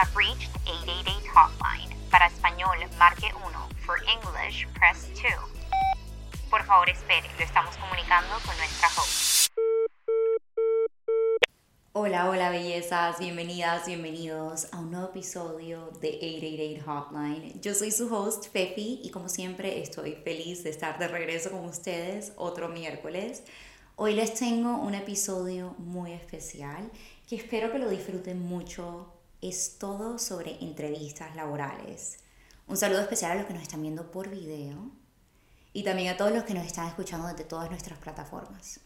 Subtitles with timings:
[0.00, 1.90] have reached 888 Hotline.
[2.10, 3.52] Para español, marque 1.
[3.84, 5.30] For English, press 2.
[6.48, 7.28] Por favor, espere.
[7.38, 9.50] Lo estamos comunicando con nuestra host.
[11.92, 17.60] Hola, hola bellezas, bienvenidas, bienvenidos a un nuevo episodio de 888 Hotline.
[17.60, 21.66] Yo soy su host, Fefi, y como siempre estoy feliz de estar de regreso con
[21.66, 23.42] ustedes otro miércoles.
[23.96, 26.90] Hoy les tengo un episodio muy especial
[27.28, 29.19] que espero que lo disfruten mucho.
[29.42, 32.18] Es todo sobre entrevistas laborales.
[32.66, 34.90] Un saludo especial a los que nos están viendo por video
[35.72, 38.80] y también a todos los que nos están escuchando desde todas nuestras plataformas.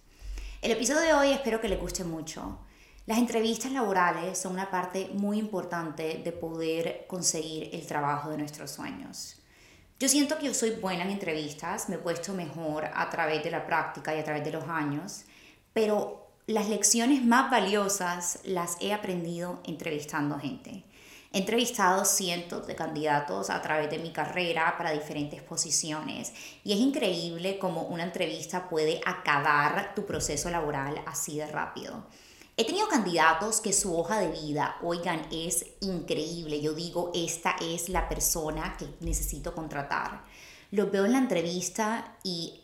[0.63, 2.61] El episodio de hoy espero que les guste mucho.
[3.05, 8.71] Las entrevistas laborales son una parte muy importante de poder conseguir el trabajo de nuestros
[8.71, 9.43] sueños.
[9.99, 13.51] Yo siento que yo soy buena en entrevistas, me he puesto mejor a través de
[13.51, 15.25] la práctica y a través de los años,
[15.73, 20.85] pero las lecciones más valiosas las he aprendido entrevistando gente.
[21.33, 26.33] He entrevistado cientos de candidatos a través de mi carrera para diferentes posiciones
[26.63, 32.05] y es increíble cómo una entrevista puede acabar tu proceso laboral así de rápido.
[32.59, 36.61] He tenido candidatos que su hoja de vida, oigan, es increíble.
[36.61, 40.25] Yo digo, esta es la persona que necesito contratar.
[40.71, 42.61] Los veo en la entrevista y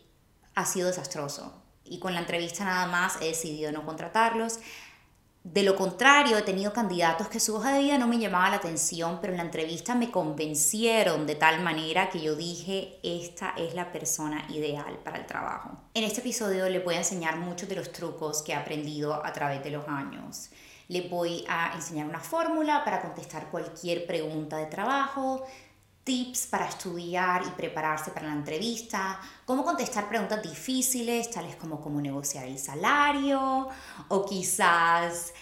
[0.55, 1.60] ha sido desastroso.
[1.91, 4.59] Y con la entrevista nada más he decidido no contratarlos.
[5.43, 8.55] De lo contrario, he tenido candidatos que su hoja de vida no me llamaba la
[8.55, 13.73] atención, pero en la entrevista me convencieron de tal manera que yo dije, esta es
[13.73, 15.71] la persona ideal para el trabajo.
[15.93, 19.33] En este episodio les voy a enseñar muchos de los trucos que he aprendido a
[19.33, 20.49] través de los años.
[20.87, 25.45] Les voy a enseñar una fórmula para contestar cualquier pregunta de trabajo,
[26.03, 32.01] tips para estudiar y prepararse para la entrevista, cómo contestar preguntas difíciles, tales como cómo
[32.01, 33.69] negociar el salario,
[34.07, 35.33] o quizás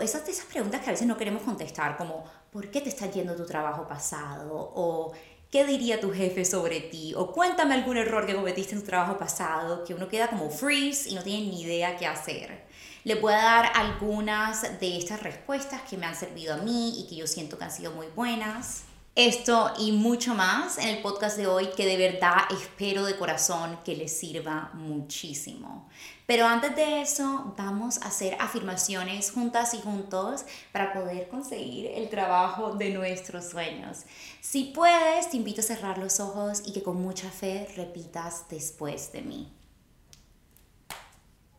[0.00, 3.36] esas, esas preguntas que a veces no queremos contestar, como ¿por qué te está yendo
[3.36, 4.72] tu trabajo pasado?
[4.74, 5.12] o
[5.50, 7.14] ¿qué diría tu jefe sobre ti?
[7.14, 11.10] o cuéntame algún error que cometiste en tu trabajo pasado, que uno queda como freeze
[11.10, 12.66] y no tiene ni idea qué hacer.
[13.04, 17.08] Le voy a dar algunas de estas respuestas que me han servido a mí y
[17.08, 18.87] que yo siento que han sido muy buenas.
[19.18, 23.76] Esto y mucho más en el podcast de hoy que de verdad espero de corazón
[23.84, 25.88] que les sirva muchísimo.
[26.24, 32.08] Pero antes de eso, vamos a hacer afirmaciones juntas y juntos para poder conseguir el
[32.08, 34.04] trabajo de nuestros sueños.
[34.40, 39.10] Si puedes, te invito a cerrar los ojos y que con mucha fe repitas después
[39.10, 39.52] de mí.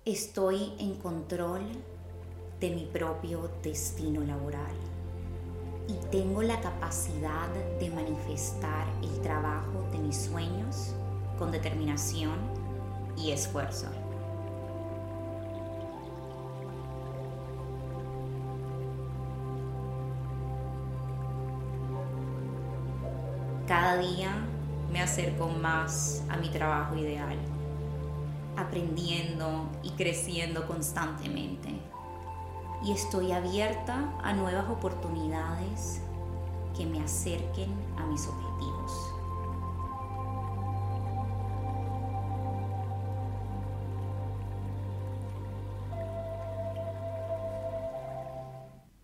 [0.06, 1.68] Estoy en control
[2.62, 4.99] de mi propio destino laboral
[5.90, 10.94] y tengo la capacidad de manifestar el trabajo de mis sueños
[11.40, 12.38] con determinación
[13.18, 13.88] y esfuerzo.
[23.68, 24.32] Cada día
[24.92, 27.38] me acerco más a mi trabajo ideal,
[28.56, 31.80] aprendiendo y creciendo constantemente
[32.84, 36.02] y estoy abierta a nuevas oportunidades
[36.76, 38.92] que me acerquen a mis objetivos.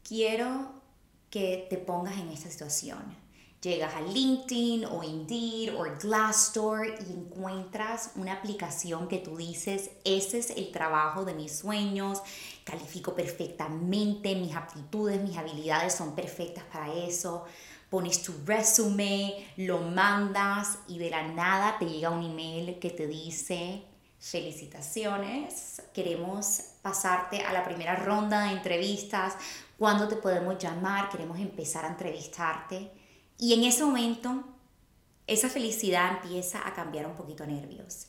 [0.03, 0.71] Quiero
[1.29, 3.25] que te pongas en esta situación
[3.65, 10.37] llegas a LinkedIn o Indeed o Glassdoor y encuentras una aplicación que tú dices, ese
[10.37, 12.21] es el trabajo de mis sueños,
[12.65, 17.45] califico perfectamente, mis aptitudes, mis habilidades son perfectas para eso.
[17.89, 23.07] Pones tu resume, lo mandas y de la nada te llega un email que te
[23.07, 23.83] dice,
[24.19, 29.35] felicitaciones, queremos pasarte a la primera ronda de entrevistas,
[29.77, 31.09] ¿cuándo te podemos llamar?
[31.09, 32.91] Queremos empezar a entrevistarte
[33.37, 34.43] y en ese momento,
[35.27, 38.07] esa felicidad empieza a cambiar un poquito nervios.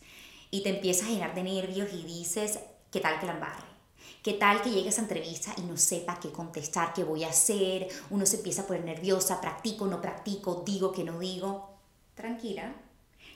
[0.50, 3.75] Y te empieza a llenar de nervios y dices, ¿qué tal que la embarre?
[4.22, 7.28] ¿Qué tal que llegue a esa entrevista y no sepa qué contestar, qué voy a
[7.28, 7.88] hacer?
[8.10, 11.70] Uno se empieza a poner nerviosa, practico, no practico, digo que no digo.
[12.14, 12.74] Tranquila,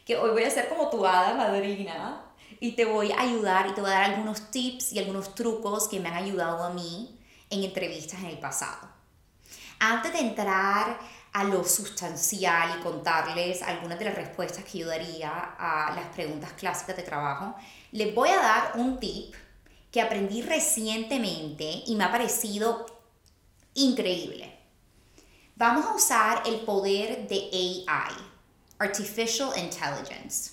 [0.05, 2.25] que hoy voy a ser como tu hada madrina
[2.59, 5.87] y te voy a ayudar y te voy a dar algunos tips y algunos trucos
[5.87, 7.19] que me han ayudado a mí
[7.51, 8.89] en entrevistas en el pasado.
[9.79, 10.99] Antes de entrar
[11.33, 16.53] a lo sustancial y contarles algunas de las respuestas que yo daría a las preguntas
[16.55, 17.55] clásicas de trabajo,
[17.93, 19.35] les voy a dar un tip
[19.91, 22.87] que aprendí recientemente y me ha parecido
[23.75, 24.57] increíble.
[25.57, 28.15] Vamos a usar el poder de AI,
[28.79, 30.53] Artificial Intelligence.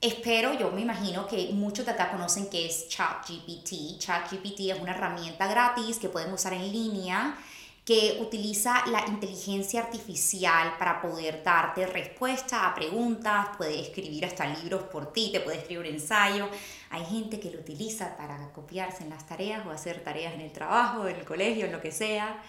[0.00, 3.98] Espero, yo me imagino que muchos de acá conocen que es ChatGPT.
[3.98, 7.38] ChatGPT es una herramienta gratis que pueden usar en línea
[7.84, 14.84] que utiliza la inteligencia artificial para poder darte respuesta a preguntas, puede escribir hasta libros
[14.84, 16.48] por ti, te puede escribir un ensayo.
[16.92, 20.52] Hay gente que lo utiliza para copiarse en las tareas o hacer tareas en el
[20.52, 22.42] trabajo, en el colegio, en lo que sea.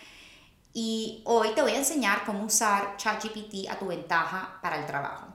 [0.74, 5.28] Y hoy te voy a enseñar cómo usar ChatGPT a tu ventaja para el trabajo.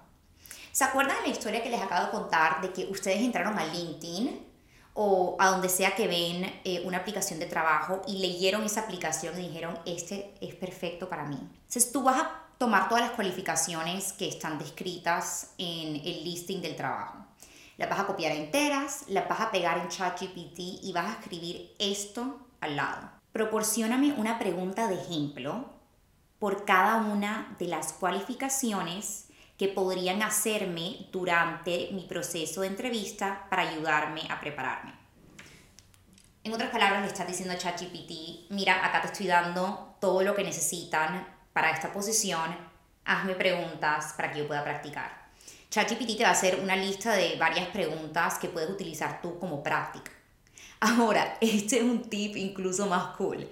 [0.73, 3.65] ¿Se acuerdan de la historia que les acabo de contar de que ustedes entraron a
[3.65, 4.47] LinkedIn
[4.93, 9.39] o a donde sea que ven eh, una aplicación de trabajo y leyeron esa aplicación
[9.41, 11.39] y dijeron, este es perfecto para mí.
[11.41, 16.77] Entonces tú vas a tomar todas las cualificaciones que están descritas en el listing del
[16.77, 17.28] trabajo.
[17.79, 21.77] Las vas a copiar enteras, las vas a pegar en ChatGPT y vas a escribir
[21.79, 23.09] esto al lado.
[23.31, 25.71] Proporcióname una pregunta de ejemplo
[26.41, 33.63] por cada una de las cualificaciones que podrían hacerme durante mi proceso de entrevista para
[33.63, 34.95] ayudarme a prepararme.
[36.43, 40.35] En otras palabras, le estás diciendo a ChatGPT, mira, acá te estoy dando todo lo
[40.35, 42.57] que necesitan para esta posición,
[43.05, 45.18] hazme preguntas para que yo pueda practicar.
[45.71, 49.63] ChatGPT te va a hacer una lista de varias preguntas que puedes utilizar tú como
[49.63, 50.13] práctica.
[50.81, 53.49] Ahora, este es un tip incluso más cool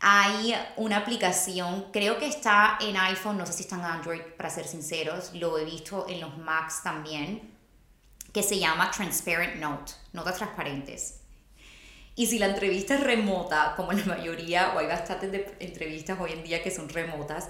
[0.00, 4.50] hay una aplicación, creo que está en iPhone, no sé si está en Android, para
[4.50, 7.54] ser sinceros, lo he visto en los Macs también,
[8.32, 11.20] que se llama Transparent Note, notas transparentes.
[12.14, 16.44] Y si la entrevista es remota, como la mayoría, o hay bastantes entrevistas hoy en
[16.44, 17.48] día que son remotas,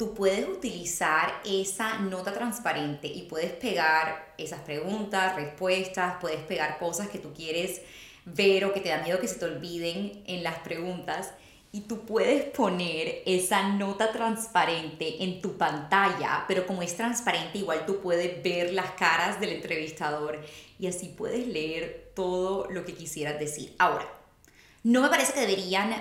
[0.00, 7.10] tú puedes utilizar esa nota transparente y puedes pegar esas preguntas, respuestas, puedes pegar cosas
[7.10, 7.82] que tú quieres
[8.24, 11.34] ver o que te da miedo que se te olviden en las preguntas
[11.70, 17.84] y tú puedes poner esa nota transparente en tu pantalla, pero como es transparente, igual
[17.84, 20.40] tú puedes ver las caras del entrevistador
[20.78, 23.74] y así puedes leer todo lo que quisieras decir.
[23.78, 24.10] Ahora,
[24.82, 25.92] no me parece que deberían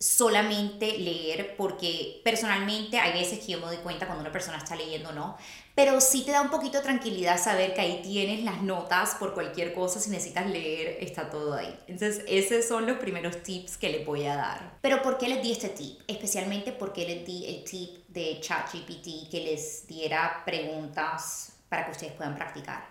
[0.00, 4.74] solamente leer, porque personalmente hay veces que yo me doy cuenta cuando una persona está
[4.74, 5.36] leyendo o no,
[5.74, 9.34] pero sí te da un poquito de tranquilidad saber que ahí tienes las notas por
[9.34, 11.78] cualquier cosa, si necesitas leer, está todo ahí.
[11.86, 14.78] Entonces, esos son los primeros tips que le voy a dar.
[14.80, 16.00] Pero ¿por qué les di este tip?
[16.06, 22.12] Especialmente porque les di el tip de ChatGPT que les diera preguntas para que ustedes
[22.14, 22.88] puedan practicar.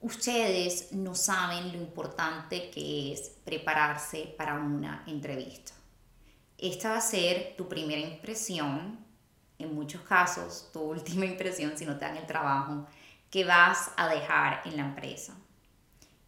[0.00, 5.72] Ustedes no saben lo importante que es prepararse para una entrevista.
[6.58, 8.98] Esta va a ser tu primera impresión,
[9.58, 12.86] en muchos casos tu última impresión si no te dan el trabajo,
[13.30, 15.34] que vas a dejar en la empresa.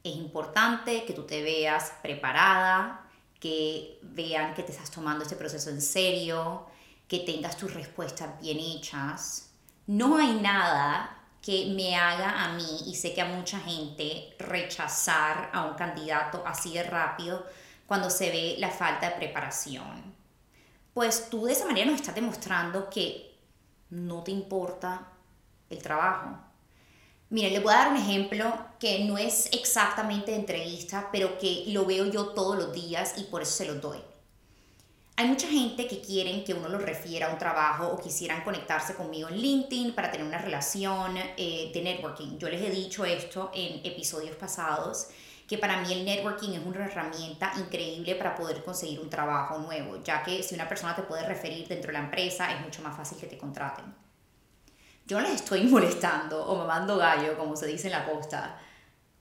[0.04, 3.08] Es importante que tú te veas preparada,
[3.40, 6.66] que vean que te estás tomando este proceso en serio,
[7.06, 9.50] que tengas tus respuestas bien hechas.
[9.86, 15.50] No hay nada que me haga a mí, y sé que a mucha gente, rechazar
[15.54, 17.46] a un candidato así de rápido
[17.86, 20.17] cuando se ve la falta de preparación
[20.98, 23.32] pues tú de esa manera nos estás demostrando que
[23.90, 25.06] no te importa
[25.70, 26.36] el trabajo.
[27.30, 31.66] Miren, les voy a dar un ejemplo que no es exactamente de entrevista, pero que
[31.68, 34.00] lo veo yo todos los días y por eso se lo doy.
[35.14, 38.96] Hay mucha gente que quieren que uno los refiera a un trabajo o quisieran conectarse
[38.96, 42.38] conmigo en LinkedIn para tener una relación eh, de networking.
[42.38, 45.10] Yo les he dicho esto en episodios pasados
[45.48, 49.96] que para mí el networking es una herramienta increíble para poder conseguir un trabajo nuevo,
[50.04, 52.94] ya que si una persona te puede referir dentro de la empresa es mucho más
[52.94, 53.86] fácil que te contraten.
[55.06, 58.58] Yo les estoy molestando o mamando gallo, como se dice en la costa,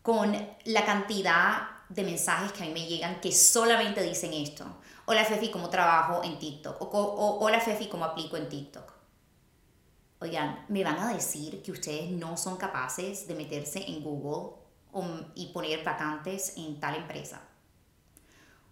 [0.02, 0.36] con
[0.66, 4.66] la cantidad de mensajes que a mí me llegan que solamente dicen esto.
[5.06, 6.82] Hola Fefi, ¿cómo trabajo en TikTok?
[6.82, 8.92] O, hola Fefi, ¿cómo aplico en TikTok?
[10.20, 14.67] Oigan, me van a decir que ustedes no son capaces de meterse en Google
[15.36, 17.42] y poner vacantes en tal empresa.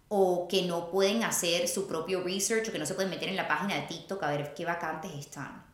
[0.08, 3.36] O que no pueden hacer su propio research o que no se pueden meter en
[3.36, 5.64] la página de TikTok a ver qué vacantes están.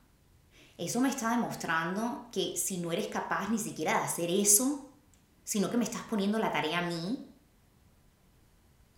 [0.79, 4.91] Eso me está demostrando que si no eres capaz ni siquiera de hacer eso,
[5.45, 7.29] sino que me estás poniendo la tarea a mí,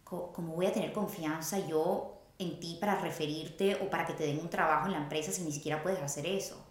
[0.04, 4.38] ¿cómo voy a tener confianza yo en ti para referirte o para que te den
[4.38, 6.64] un trabajo en la empresa si ni siquiera puedes hacer eso?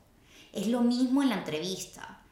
[0.53, 2.22] Es lo mismo en la entrevista.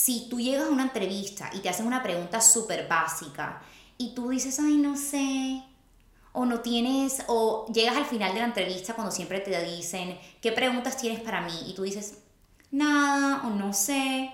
[0.00, 3.60] Si tú llegas a una entrevista y te hacen una pregunta súper básica
[3.96, 5.64] y tú dices, ay, no sé,
[6.32, 10.52] o no tienes, o llegas al final de la entrevista cuando siempre te dicen, ¿qué
[10.52, 11.64] preguntas tienes para mí?
[11.66, 12.22] Y tú dices,
[12.70, 14.32] nada, o no sé.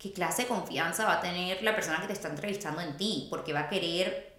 [0.00, 3.28] ¿Qué clase de confianza va a tener la persona que te está entrevistando en ti?
[3.30, 4.36] Porque va a querer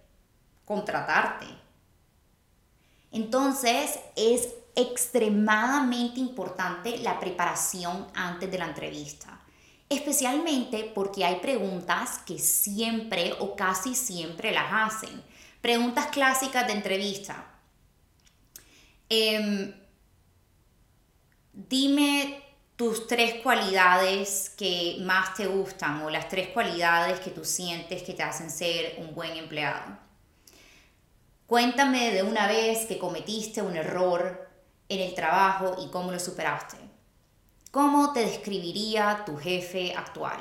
[0.66, 1.46] contratarte.
[3.12, 9.40] Entonces es extremadamente importante la preparación antes de la entrevista
[9.88, 15.22] especialmente porque hay preguntas que siempre o casi siempre las hacen.
[15.60, 17.46] Preguntas clásicas de entrevista.
[19.08, 19.74] Em,
[21.52, 22.42] dime
[22.76, 28.14] tus tres cualidades que más te gustan o las tres cualidades que tú sientes que
[28.14, 29.96] te hacen ser un buen empleado.
[31.46, 34.50] Cuéntame de una vez que cometiste un error
[34.88, 36.83] en el trabajo y cómo lo superaste.
[37.74, 40.38] ¿Cómo te describiría tu jefe actual?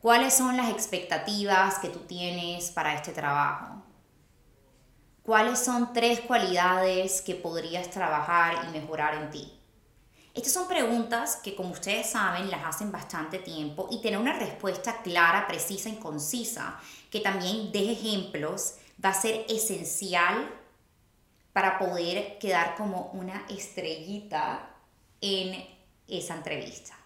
[0.00, 3.82] ¿Cuáles son las expectativas que tú tienes para este trabajo?
[5.22, 9.60] ¿Cuáles son tres cualidades que podrías trabajar y mejorar en ti?
[10.32, 15.02] Estas son preguntas que, como ustedes saben, las hacen bastante tiempo y tener una respuesta
[15.02, 16.80] clara, precisa y concisa
[17.10, 20.50] que también deje ejemplos va a ser esencial
[21.52, 24.70] para poder quedar como una estrellita
[25.20, 25.75] en
[26.08, 26.96] esa entrevista.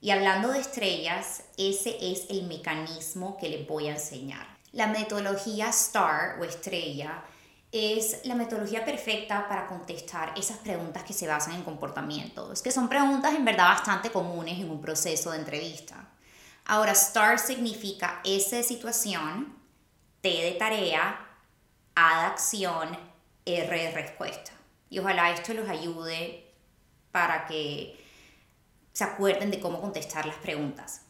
[0.00, 4.46] Y hablando de estrellas, ese es el mecanismo que les voy a enseñar.
[4.72, 7.22] La metodología STAR o estrella
[7.70, 12.88] es la metodología perfecta para contestar esas preguntas que se basan en comportamientos, que son
[12.88, 16.08] preguntas en verdad bastante comunes en un proceso de entrevista.
[16.64, 19.56] Ahora, STAR significa S de situación,
[20.20, 21.28] T de tarea,
[21.94, 22.98] A de acción,
[23.44, 24.52] R de respuesta.
[24.90, 26.52] Y ojalá esto los ayude
[27.10, 28.01] para que
[28.92, 31.02] se acuerden de cómo contestar las preguntas.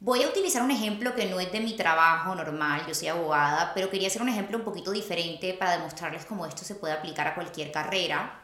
[0.00, 3.72] Voy a utilizar un ejemplo que no es de mi trabajo normal, yo soy abogada,
[3.74, 7.26] pero quería hacer un ejemplo un poquito diferente para demostrarles cómo esto se puede aplicar
[7.26, 8.40] a cualquier carrera.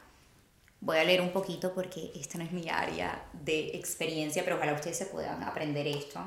[0.81, 4.75] Voy a leer un poquito porque esta no es mi área de experiencia, pero ojalá
[4.75, 6.21] ustedes se puedan aprender esto.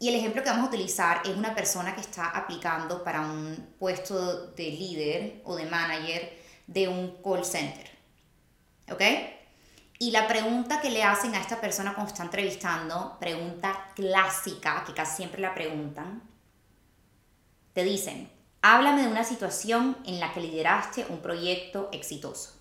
[0.00, 3.74] Y el ejemplo que vamos a utilizar es una persona que está aplicando para un
[3.78, 7.88] puesto de líder o de manager de un call center.
[8.90, 9.02] ¿Ok?
[10.00, 14.94] Y la pregunta que le hacen a esta persona cuando está entrevistando, pregunta clásica, que
[14.94, 16.22] casi siempre la preguntan,
[17.72, 18.30] te dicen,
[18.62, 22.60] háblame de una situación en la que lideraste un proyecto exitoso.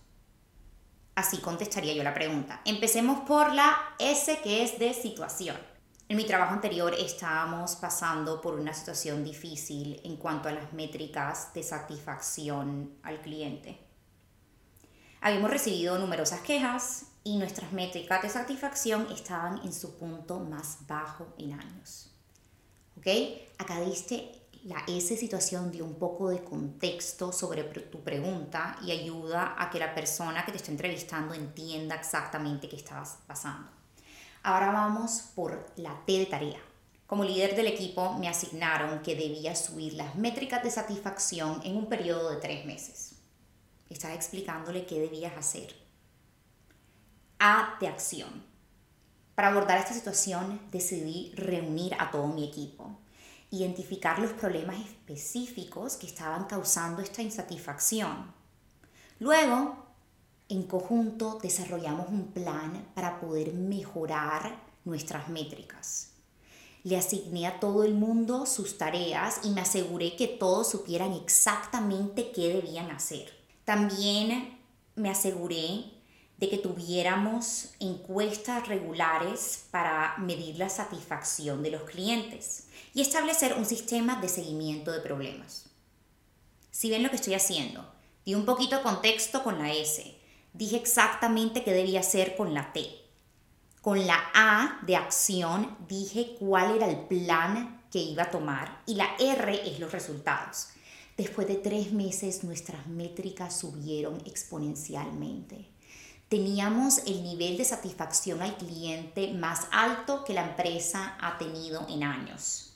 [1.13, 2.61] Así contestaría yo la pregunta.
[2.65, 5.57] Empecemos por la S que es de situación.
[6.09, 11.53] En mi trabajo anterior estábamos pasando por una situación difícil en cuanto a las métricas
[11.53, 13.79] de satisfacción al cliente.
[15.21, 21.27] Habíamos recibido numerosas quejas y nuestras métricas de satisfacción estaban en su punto más bajo
[21.37, 22.09] en años.
[22.97, 23.05] ¿Ok?
[23.57, 24.31] Acá diste
[24.63, 29.77] la S situación de un poco de contexto sobre tu pregunta y ayuda a que
[29.77, 33.69] la persona que te está entrevistando entienda exactamente qué estabas pasando.
[34.43, 36.61] Ahora vamos por la T de tarea.
[37.07, 41.87] Como líder del equipo me asignaron que debía subir las métricas de satisfacción en un
[41.87, 43.15] periodo de tres meses.
[43.89, 45.86] Estaba explicándole qué debías hacer
[47.39, 48.43] a de acción.
[49.35, 52.97] Para abordar esta situación decidí reunir a todo mi equipo,
[53.51, 58.33] identificar los problemas específicos que estaban causando esta insatisfacción.
[59.19, 59.85] Luego,
[60.49, 66.13] en conjunto desarrollamos un plan para poder mejorar nuestras métricas.
[66.83, 72.31] Le asigné a todo el mundo sus tareas y me aseguré que todos supieran exactamente
[72.31, 73.29] qué debían hacer.
[73.65, 74.57] También
[74.95, 75.96] me aseguré
[76.37, 83.65] de que tuviéramos encuestas regulares para medir la satisfacción de los clientes y establecer un
[83.65, 85.65] sistema de seguimiento de problemas.
[86.69, 87.91] Si ven lo que estoy haciendo,
[88.23, 90.15] di un poquito de contexto con la S,
[90.53, 92.85] dije exactamente qué debía hacer con la T.
[93.81, 98.93] Con la A de acción dije cuál era el plan que iba a tomar y
[98.95, 100.67] la R es los resultados.
[101.15, 105.76] Después de tres meses nuestras métricas subieron exponencialmente
[106.29, 112.03] teníamos el nivel de satisfacción al cliente más alto que la empresa ha tenido en
[112.03, 112.73] años.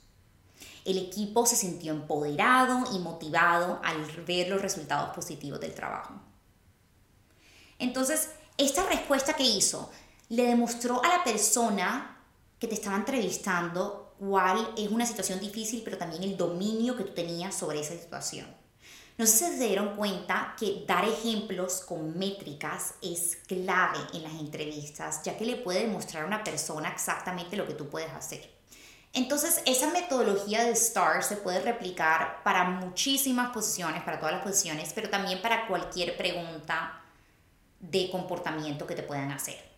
[0.86, 6.16] El equipo se sintió empoderado y motivado al ver los resultados positivos del trabajo.
[7.78, 9.92] Entonces, esta respuesta que hizo
[10.30, 12.18] le demostró a la persona
[12.58, 17.14] que te estaba entrevistando cuál es una situación difícil, pero también el dominio que tú
[17.14, 18.61] tenías sobre esa situación.
[19.22, 25.38] No se dieron cuenta que dar ejemplos con métricas es clave en las entrevistas, ya
[25.38, 28.50] que le puede demostrar a una persona exactamente lo que tú puedes hacer.
[29.14, 34.92] Entonces, esa metodología de STAR se puede replicar para muchísimas posiciones, para todas las posiciones,
[34.96, 37.04] pero también para cualquier pregunta
[37.80, 39.71] de comportamiento que te puedan hacer.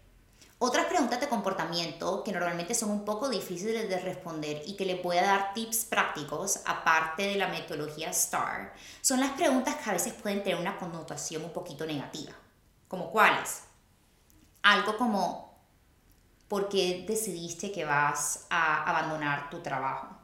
[0.66, 5.04] Otras preguntas de comportamiento que normalmente son un poco difíciles de responder y que les
[5.04, 9.92] voy a dar tips prácticos aparte de la metodología STAR son las preguntas que a
[9.92, 12.32] veces pueden tener una connotación un poquito negativa.
[12.88, 13.64] ¿Como cuáles?
[14.62, 15.54] Algo como
[16.48, 20.16] ¿por qué decidiste que vas a abandonar tu trabajo?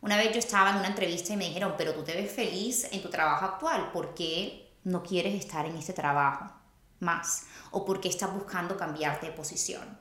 [0.00, 2.88] Una vez yo estaba en una entrevista y me dijeron, pero tú te ves feliz
[2.90, 6.59] en tu trabajo actual, ¿por qué no quieres estar en este trabajo
[7.00, 9.98] más o por qué estás buscando cambiarte de posición.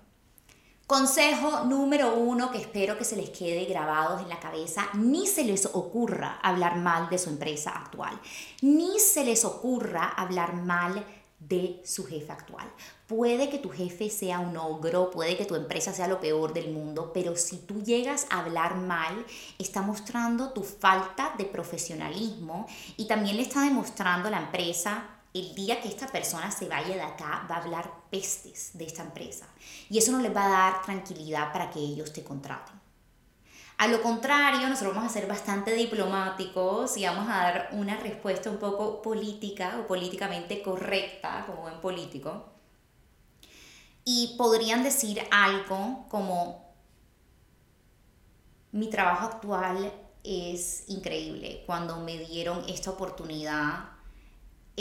[0.90, 5.44] Consejo número uno que espero que se les quede grabados en la cabeza, ni se
[5.44, 8.20] les ocurra hablar mal de su empresa actual,
[8.64, 11.06] ni se les ocurra hablar mal
[11.38, 12.68] de su jefe actual.
[13.06, 16.72] Puede que tu jefe sea un ogro, puede que tu empresa sea lo peor del
[16.72, 19.26] mundo, pero si tú llegas a hablar mal,
[19.60, 22.66] está mostrando tu falta de profesionalismo
[22.98, 27.02] y también le está demostrando la empresa el día que esta persona se vaya de
[27.02, 29.48] acá va a hablar pestes de esta empresa
[29.90, 32.80] y eso no les va a dar tranquilidad para que ellos te contraten.
[33.78, 38.50] A lo contrario, nosotros vamos a ser bastante diplomáticos y vamos a dar una respuesta
[38.50, 42.50] un poco política o políticamente correcta, como buen político.
[44.04, 46.74] Y podrían decir algo como,
[48.74, 49.94] mi trabajo actual
[50.26, 51.64] es increíble.
[51.66, 53.92] Cuando me dieron esta oportunidad,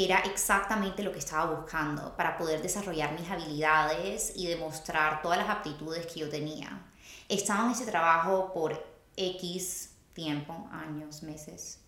[0.04, 5.48] era exactamente lo que estaba buscando para poder desarrollar mis habilidades y demostrar todas las
[5.48, 6.86] aptitudes que yo tenía.
[7.28, 8.80] Estaba en ese trabajo por
[9.16, 11.80] X tiempo, años, meses,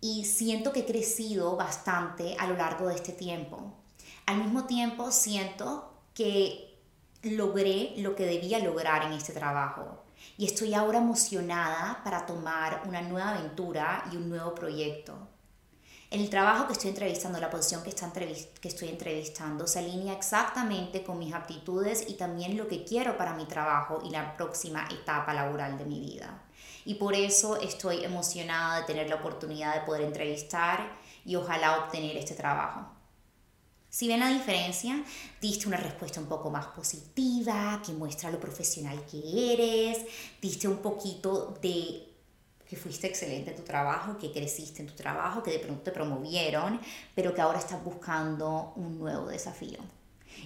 [0.00, 3.74] y siento que he crecido bastante a lo largo de este tiempo.
[4.26, 6.78] Al mismo tiempo siento que
[7.22, 10.04] logré lo que debía lograr en este trabajo
[10.38, 15.33] y estoy ahora emocionada para tomar una nueva aventura y un nuevo proyecto
[16.14, 21.02] el trabajo que estoy entrevistando, la posición que, está que estoy entrevistando, se alinea exactamente
[21.02, 25.34] con mis aptitudes y también lo que quiero para mi trabajo y la próxima etapa
[25.34, 26.44] laboral de mi vida.
[26.84, 32.16] Y por eso estoy emocionada de tener la oportunidad de poder entrevistar y ojalá obtener
[32.16, 32.86] este trabajo.
[33.88, 35.04] Si ven la diferencia,
[35.40, 40.04] diste una respuesta un poco más positiva, que muestra lo profesional que eres,
[40.40, 42.13] diste un poquito de
[42.68, 45.92] que fuiste excelente en tu trabajo, que creciste en tu trabajo, que de pronto te
[45.92, 46.80] promovieron,
[47.14, 49.78] pero que ahora estás buscando un nuevo desafío.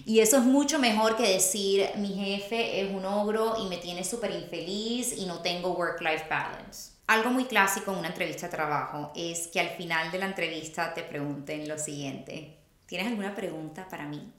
[0.05, 4.03] Y eso es mucho mejor que decir, mi jefe es un ogro y me tiene
[4.03, 6.91] súper infeliz y no tengo work-life balance.
[7.07, 10.93] Algo muy clásico en una entrevista de trabajo es que al final de la entrevista
[10.93, 14.31] te pregunten lo siguiente, ¿tienes alguna pregunta para mí?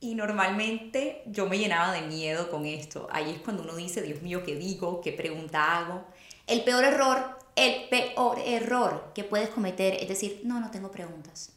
[0.00, 3.08] Y normalmente yo me llenaba de miedo con esto.
[3.10, 5.00] Ahí es cuando uno dice, Dios mío, ¿qué digo?
[5.00, 6.04] ¿Qué pregunta hago?
[6.48, 11.52] El peor error, el peor error que puedes cometer es decir, no, no tengo preguntas.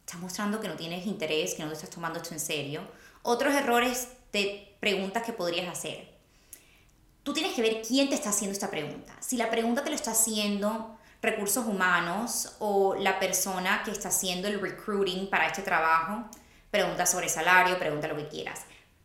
[0.00, 2.80] Estás mostrando que no tienes interés, que no te estás tomando esto en serio.
[3.22, 6.12] Otros errores de preguntas que podrías hacer.
[7.22, 9.14] Tú tienes que ver quién te está haciendo esta pregunta.
[9.20, 14.48] Si la pregunta te lo está haciendo recursos humanos o la persona que está haciendo
[14.48, 16.24] el recruiting para este trabajo,
[16.70, 18.62] pregunta sobre salario, pregunta lo que quieras.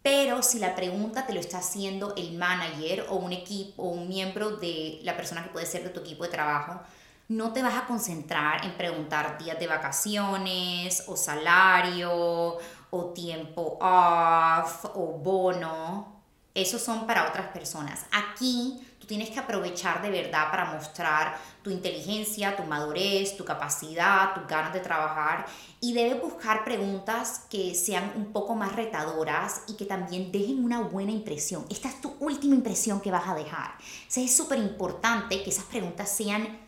[0.08, 4.08] Pero si la pregunta te lo está haciendo el manager o un equipo o un
[4.08, 6.80] miembro de la persona que puede ser de tu equipo de trabajo,
[7.28, 12.58] no te vas a concentrar en preguntar días de vacaciones o salario
[12.90, 16.22] o tiempo off o bono.
[16.54, 18.06] Esos son para otras personas.
[18.14, 24.48] Aquí tienes que aprovechar de verdad para mostrar tu inteligencia, tu madurez, tu capacidad, tus
[24.48, 25.46] ganas de trabajar
[25.80, 30.82] y debes buscar preguntas que sean un poco más retadoras y que también dejen una
[30.82, 31.66] buena impresión.
[31.70, 33.76] Esta es tu última impresión que vas a dejar.
[34.16, 36.60] es súper importante que esas preguntas sean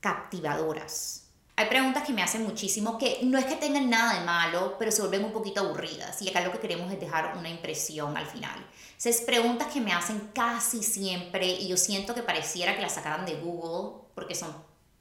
[0.00, 1.24] captivadoras.
[1.56, 4.90] Hay preguntas que me hacen muchísimo que no es que tengan nada de malo, pero
[4.90, 6.20] se vuelven un poquito aburridas.
[6.20, 8.66] Y acá lo que queremos es dejar una impresión al final.
[9.02, 13.26] Es preguntas que me hacen casi siempre y yo siento que pareciera que las sacaran
[13.26, 14.54] de Google porque son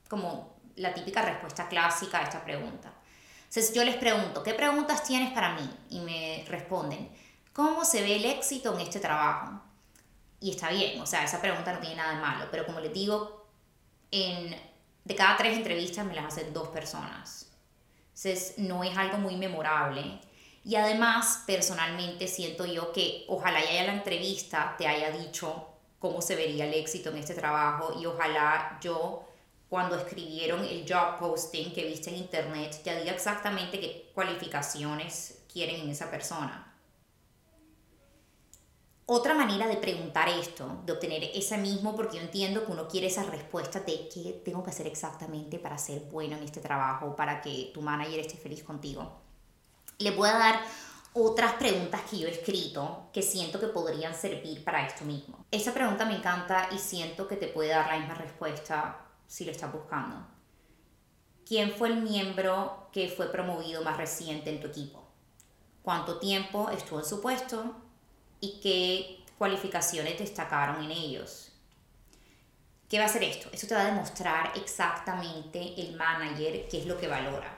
[0.10, 2.91] como la típica respuesta clásica a esta pregunta.
[3.43, 5.69] Entonces yo les pregunto, ¿qué preguntas tienes para mí?
[5.89, 7.10] Y me responden,
[7.53, 9.62] ¿cómo se ve el éxito en este trabajo?
[10.39, 12.93] Y está bien, o sea, esa pregunta no tiene nada de malo, pero como les
[12.93, 13.47] digo,
[14.12, 14.56] en
[15.06, 17.51] de cada tres entrevistas me las hacen dos personas.
[18.15, 20.19] Entonces no es algo muy memorable.
[20.65, 25.67] Y además, personalmente siento yo que ojalá ya la entrevista te haya dicho
[25.99, 29.23] cómo se vería el éxito en este trabajo y ojalá yo
[29.67, 35.82] cuando escribieron el job posting que viste en internet ya diga exactamente qué cualificaciones quieren
[35.82, 36.69] en esa persona.
[39.06, 43.08] Otra manera de preguntar esto, de obtener ese mismo, porque yo entiendo que uno quiere
[43.08, 47.41] esa respuesta de qué tengo que hacer exactamente para ser bueno en este trabajo, para
[47.41, 49.22] que tu manager esté feliz contigo.
[49.99, 50.62] Le voy a dar
[51.13, 55.45] otras preguntas que yo he escrito que siento que podrían servir para esto mismo.
[55.51, 59.51] Esa pregunta me encanta y siento que te puede dar la misma respuesta si lo
[59.51, 60.27] estás buscando.
[61.45, 65.03] ¿Quién fue el miembro que fue promovido más reciente en tu equipo?
[65.82, 67.75] ¿Cuánto tiempo estuvo en su puesto?
[68.43, 71.53] y qué cualificaciones destacaron en ellos.
[72.89, 73.47] ¿Qué va a hacer esto?
[73.53, 77.52] Esto te va a demostrar exactamente el manager qué es lo que valora.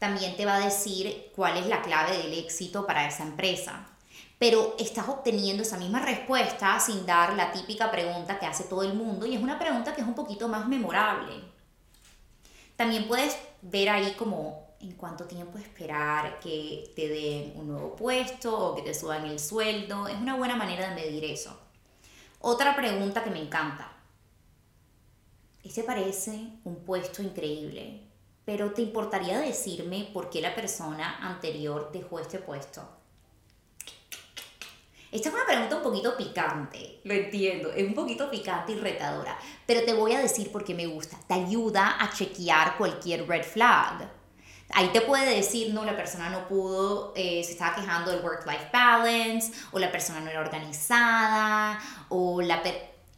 [0.00, 3.86] También te va a decir cuál es la clave del éxito para esa empresa.
[4.38, 8.94] Pero estás obteniendo esa misma respuesta sin dar la típica pregunta que hace todo el
[8.94, 11.34] mundo y es una pregunta que es un poquito más memorable.
[12.76, 18.58] También puedes ver ahí como en cuánto tiempo esperar que te den un nuevo puesto
[18.58, 20.08] o que te suban el sueldo.
[20.08, 21.54] Es una buena manera de medir eso.
[22.38, 23.92] Otra pregunta que me encanta.
[25.62, 28.09] Este parece un puesto increíble,
[28.50, 32.82] pero ¿te importaría decirme por qué la persona anterior dejó este puesto?
[35.12, 39.38] Esta es una pregunta un poquito picante, lo entiendo, es un poquito picante y retadora,
[39.64, 41.16] pero te voy a decir por qué me gusta.
[41.28, 44.10] Te ayuda a chequear cualquier red flag.
[44.72, 48.70] Ahí te puede decir, no, la persona no pudo, eh, se estaba quejando del work-life
[48.72, 52.60] balance, o la persona no era organizada, o la,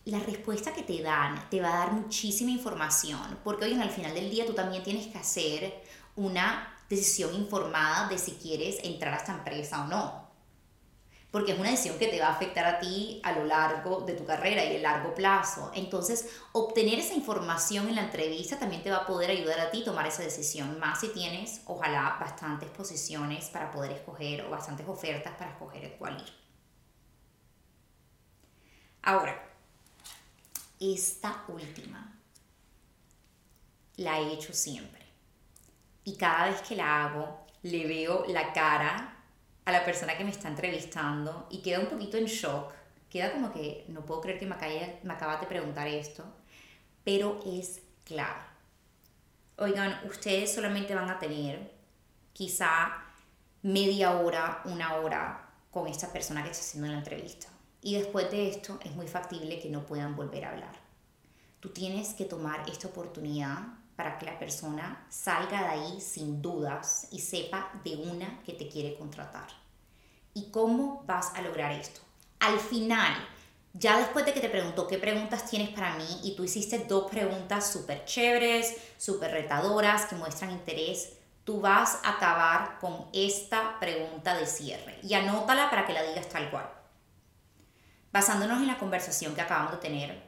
[0.05, 3.91] la respuesta que te dan te va a dar muchísima información, porque hoy en al
[3.91, 5.83] final del día tú también tienes que hacer
[6.17, 10.23] una decisión informada de si quieres entrar a esta empresa o no.
[11.31, 14.13] Porque es una decisión que te va a afectar a ti a lo largo de
[14.13, 15.71] tu carrera y a largo plazo.
[15.75, 19.81] Entonces, obtener esa información en la entrevista también te va a poder ayudar a ti
[19.81, 24.87] a tomar esa decisión, más si tienes, ojalá, bastantes posiciones para poder escoger o bastantes
[24.87, 26.35] ofertas para escoger el cual ir.
[29.03, 29.52] Ahora,
[30.83, 32.19] esta última
[33.97, 35.03] la he hecho siempre.
[36.05, 39.17] Y cada vez que la hago, le veo la cara
[39.65, 42.73] a la persona que me está entrevistando y queda un poquito en shock.
[43.09, 44.57] Queda como que no puedo creer que me,
[45.03, 46.25] me acabas de preguntar esto,
[47.05, 48.43] pero es clave.
[49.59, 51.71] Oigan, ustedes solamente van a tener
[52.33, 53.05] quizá
[53.63, 57.52] media hora, una hora con esta persona que está haciendo la entrevista.
[57.83, 60.81] Y después de esto es muy factible que no puedan volver a hablar.
[61.59, 63.59] Tú tienes que tomar esta oportunidad
[63.97, 68.69] para que la persona salga de ahí sin dudas y sepa de una que te
[68.69, 69.49] quiere contratar.
[70.33, 72.01] ¿Y cómo vas a lograr esto?
[72.39, 73.13] Al final,
[73.75, 77.11] ya después de que te preguntó qué preguntas tienes para mí y tú hiciste dos
[77.11, 81.15] preguntas súper chéveres, súper retadoras, que muestran interés,
[81.45, 86.29] tú vas a acabar con esta pregunta de cierre y anótala para que la digas
[86.29, 86.82] tal cual.
[88.13, 90.23] Basándonos en la conversación que acabamos de tener,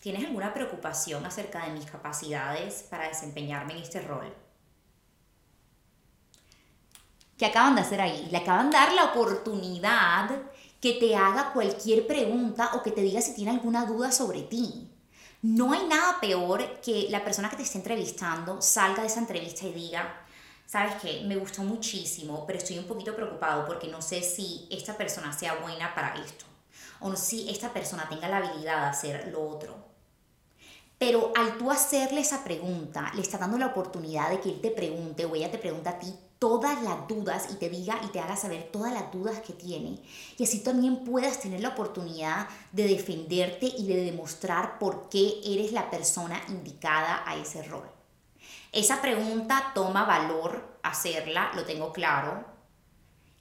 [0.00, 4.34] ¿tienes alguna preocupación acerca de mis capacidades para desempeñarme en este rol?
[7.36, 8.26] ¿Qué acaban de hacer ahí?
[8.30, 10.30] Le acaban de dar la oportunidad
[10.80, 14.90] que te haga cualquier pregunta o que te diga si tiene alguna duda sobre ti.
[15.42, 19.66] No hay nada peor que la persona que te esté entrevistando salga de esa entrevista
[19.66, 20.24] y diga,
[20.64, 24.96] sabes qué, me gustó muchísimo, pero estoy un poquito preocupado porque no sé si esta
[24.96, 26.46] persona sea buena para esto
[27.00, 29.74] o si esta persona tenga la habilidad de hacer lo otro.
[30.98, 34.70] Pero al tú hacerle esa pregunta, le está dando la oportunidad de que él te
[34.70, 38.20] pregunte o ella te pregunta a ti todas las dudas y te diga y te
[38.20, 39.98] haga saber todas las dudas que tiene.
[40.38, 45.72] Y así también puedas tener la oportunidad de defenderte y de demostrar por qué eres
[45.72, 47.90] la persona indicada a ese rol.
[48.72, 52.55] Esa pregunta toma valor hacerla, lo tengo claro,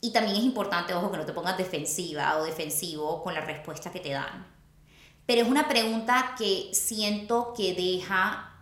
[0.05, 3.91] y también es importante, ojo, que no te pongas defensiva o defensivo con la respuesta
[3.91, 4.45] que te dan.
[5.25, 8.53] Pero es una pregunta que siento que deja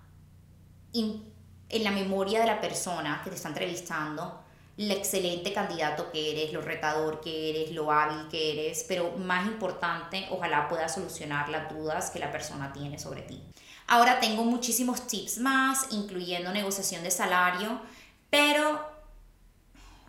[0.93, 4.41] en la memoria de la persona que te está entrevistando
[4.77, 9.45] el excelente candidato que eres, lo retador que eres, lo hábil que eres, pero más
[9.45, 13.43] importante, ojalá pueda solucionar las dudas que la persona tiene sobre ti.
[13.87, 17.81] Ahora tengo muchísimos tips más, incluyendo negociación de salario,
[18.29, 18.92] pero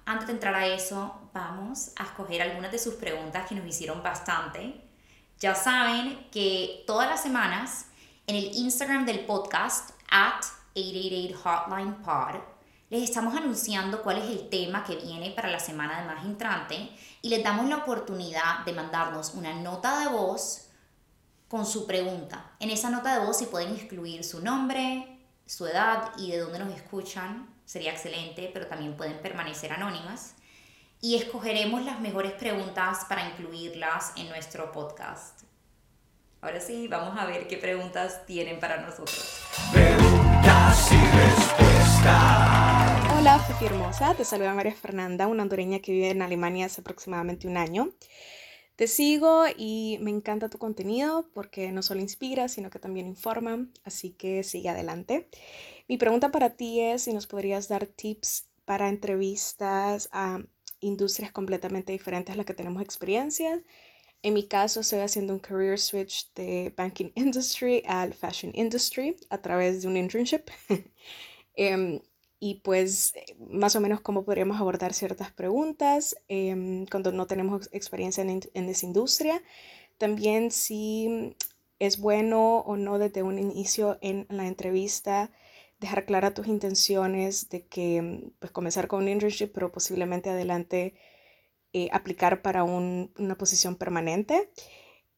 [0.07, 4.03] antes de entrar a eso, vamos a escoger algunas de sus preguntas que nos hicieron
[4.03, 4.81] bastante.
[5.39, 7.87] Ya saben que todas las semanas
[8.27, 12.41] en el Instagram del podcast, at 888 Hotline Pod,
[12.91, 16.91] les estamos anunciando cuál es el tema que viene para la semana de más entrante
[17.23, 20.69] y les damos la oportunidad de mandarnos una nota de voz
[21.49, 22.53] con su pregunta.
[22.61, 26.59] En esa nota de voz si pueden incluir su nombre, su edad y de dónde
[26.59, 30.35] nos escuchan sería excelente, pero también pueden permanecer anónimas.
[31.01, 35.43] Y escogeremos las mejores preguntas para incluirlas en nuestro podcast.
[36.41, 39.41] Ahora sí, vamos a ver qué preguntas tienen para nosotros.
[39.73, 42.65] Preguntas y respuestas.
[43.19, 44.15] Hola, Fifi Hermosa.
[44.15, 47.91] Te saluda María Fernanda, una hondureña que vive en Alemania hace aproximadamente un año.
[48.77, 53.67] Te sigo y me encanta tu contenido porque no solo inspira, sino que también informa,
[53.85, 55.29] así que sigue adelante.
[55.89, 60.41] Mi pregunta para ti es si nos podrías dar tips para entrevistas a
[60.81, 63.61] industrias completamente diferentes a las que tenemos experiencias
[64.25, 69.37] en mi caso, estoy haciendo un career switch de banking industry al fashion industry a
[69.37, 70.51] través de un internship.
[71.57, 72.01] Em,
[72.41, 78.23] y pues más o menos cómo podríamos abordar ciertas preguntas em, cuando no tenemos experiencia
[78.23, 79.41] en, en, esa industria.
[79.99, 81.37] También si
[81.79, 85.31] es bueno o no desde un inicio en la entrevista
[85.85, 90.95] dejar clara tus intenciones de que pues comenzar con un internship pero posiblemente adelante
[91.73, 94.51] eh, aplicar para una posición permanente.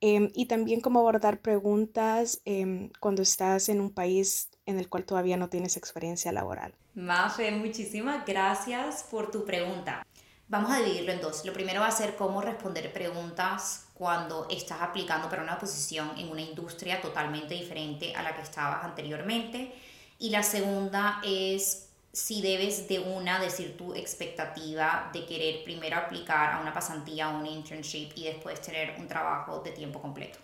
[0.00, 5.04] Em, y también cómo abordar preguntas em, cuando estás en un país en el cual
[5.04, 6.74] todavía no tienes experiencia laboral.
[6.94, 10.06] Mafe, muchísimas gracias por tu pregunta.
[10.48, 11.44] Vamos a dividirlo en dos.
[11.46, 16.28] Lo primero va a ser cómo responder preguntas cuando estás aplicando para una posición en
[16.28, 19.72] una industria totalmente diferente a la que estabas anteriormente.
[20.18, 26.52] Y la segunda es si debes de una decir tu expectativa de querer primero aplicar
[26.54, 30.38] a una pasantía o un internship y después tener un trabajo de tiempo completo.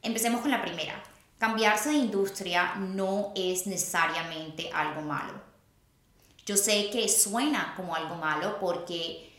[0.00, 1.02] Empecemos con la primera.
[1.38, 5.34] Cambiarse de industria no es necesariamente algo malo.
[6.46, 9.29] Yo sé que suena como algo malo porque,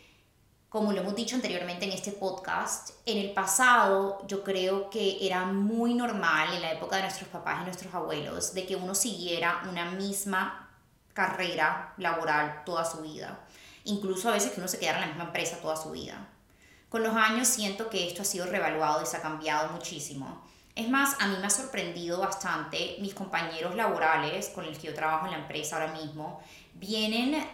[0.72, 5.44] como lo hemos dicho anteriormente en este podcast, en el pasado yo creo que era
[5.44, 9.64] muy normal en la época de nuestros papás y nuestros abuelos de que uno siguiera
[9.70, 10.70] una misma
[11.12, 13.38] carrera laboral toda su vida.
[13.84, 16.30] Incluso a veces que uno se quedara en la misma empresa toda su vida.
[16.88, 20.42] Con los años siento que esto ha sido revaluado y se ha cambiado muchísimo.
[20.74, 24.94] Es más, a mí me ha sorprendido bastante mis compañeros laborales con los que yo
[24.94, 26.42] trabajo en la empresa ahora mismo,
[26.76, 27.46] vienen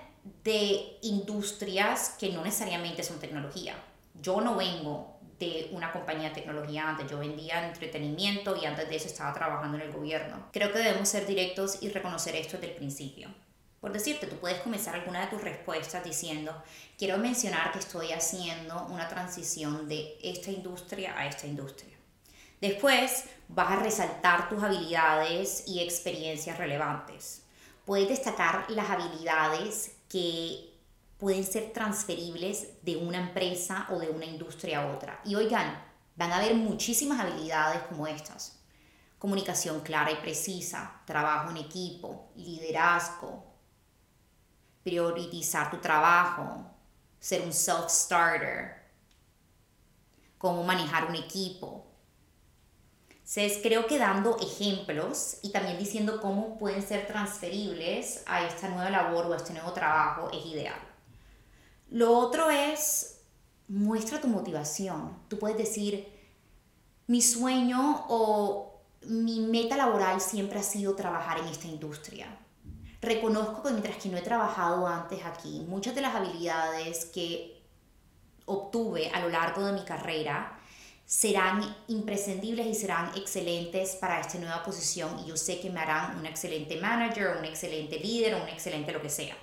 [0.44, 3.76] de industrias que no necesariamente son tecnología.
[4.22, 8.96] Yo no vengo de una compañía de tecnología antes, yo vendía entretenimiento y antes de
[8.96, 10.48] eso estaba trabajando en el gobierno.
[10.52, 13.30] Creo que debemos ser directos y reconocer esto desde el principio.
[13.80, 16.52] Por decirte, tú puedes comenzar alguna de tus respuestas diciendo,
[16.98, 21.96] quiero mencionar que estoy haciendo una transición de esta industria a esta industria.
[22.60, 27.44] Después vas a resaltar tus habilidades y experiencias relevantes.
[27.86, 30.74] Puedes destacar las habilidades que
[31.18, 35.22] pueden ser transferibles de una empresa o de una industria a otra.
[35.26, 35.84] Y oigan,
[36.16, 38.60] van a haber muchísimas habilidades como estas.
[39.18, 43.44] Comunicación clara y precisa, trabajo en equipo, liderazgo,
[44.84, 46.66] priorizar tu trabajo,
[47.20, 48.84] ser un self-starter,
[50.38, 51.87] cómo manejar un equipo.
[53.28, 58.90] Entonces, creo que dando ejemplos y también diciendo cómo pueden ser transferibles a esta nueva
[58.90, 60.80] labor o a este nuevo trabajo es ideal.
[61.90, 63.22] Lo otro es,
[63.68, 65.18] muestra tu motivación.
[65.28, 66.08] Tú puedes decir,
[67.08, 72.28] mi sueño o mi meta laboral siempre ha sido trabajar en esta industria
[73.02, 77.64] reconozco que mientras que no he trabajado antes aquí, muchas de las habilidades que
[78.46, 80.57] obtuve a lo largo de mi carrera
[81.08, 86.20] serán imprescindibles y serán excelentes para esta nueva posición y yo sé que me harán
[86.20, 89.38] un excelente manager, un excelente líder un excelente lo que sea.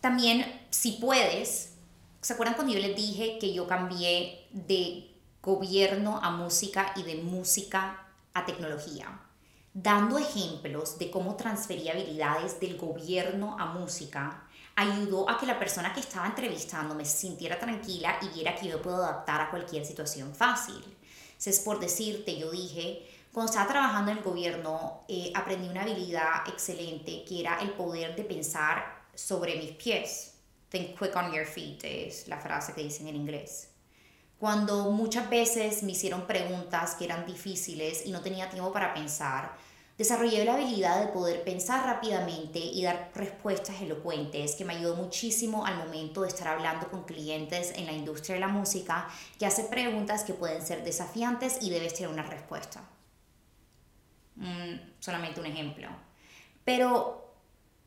[0.00, 1.74] También, si puedes,
[2.20, 7.14] ¿se acuerdan cuando yo les dije que yo cambié de gobierno a música y de
[7.22, 9.20] música a tecnología?
[9.78, 15.92] dando ejemplos de cómo transfería habilidades del gobierno a música, ayudó a que la persona
[15.92, 20.34] que estaba entrevistándome se sintiera tranquila y viera que yo puedo adaptar a cualquier situación
[20.34, 20.95] fácil.
[21.44, 26.48] Es por decirte, yo dije, cuando estaba trabajando en el gobierno, eh, aprendí una habilidad
[26.48, 30.34] excelente que era el poder de pensar sobre mis pies.
[30.70, 33.68] Think quick on your feet es la frase que dicen en inglés.
[34.38, 39.56] Cuando muchas veces me hicieron preguntas que eran difíciles y no tenía tiempo para pensar,
[39.98, 45.64] Desarrollé la habilidad de poder pensar rápidamente y dar respuestas elocuentes que me ayudó muchísimo
[45.64, 49.64] al momento de estar hablando con clientes en la industria de la música que hace
[49.64, 52.82] preguntas que pueden ser desafiantes y debes tener una respuesta.
[54.34, 55.88] Mm, solamente un ejemplo.
[56.62, 57.34] Pero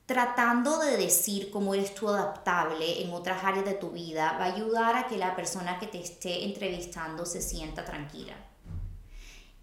[0.08, 4.56] tratando de decir cómo eres tú adaptable en otras áreas de tu vida va a
[4.56, 8.34] ayudar a que la persona que te esté entrevistando se sienta tranquila.